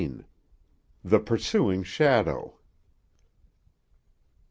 THE 1.03 1.19
PURSUING 1.19 1.83
SHADOW. 1.83 2.55